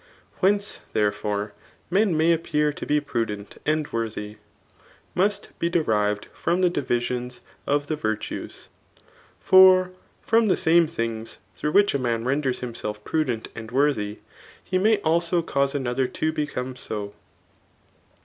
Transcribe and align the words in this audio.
Whence, 0.39 0.79
therefore, 0.93 1.53
men 1.91 2.17
may 2.17 2.33
appear 2.33 2.73
to 2.73 2.87
be 2.87 2.99
prudent 2.99 3.59
and 3.67 3.87
worthy, 3.93 4.37
must 5.13 5.49
be 5.59 5.69
derived 5.69 6.25
from 6.33 6.59
die 6.61 6.69
divisions 6.69 7.39
of 7.67 7.85
the 7.85 7.95
virtues; 7.95 8.67
for 9.39 9.91
from 10.19 10.47
the 10.47 10.57
same 10.57 10.87
things 10.87 11.37
through 11.55 11.73
which 11.73 11.93
a 11.93 11.99
man 11.99 12.25
renders 12.25 12.61
himself 12.61 13.03
prudent 13.03 13.49
and 13.53 13.69
worthy, 13.69 14.17
he 14.63 14.79
may 14.79 14.97
also 15.01 15.43
cause 15.43 15.75
another 15.75 16.07
to 16.07 16.31
become 16.31 16.75
so. 16.75 17.13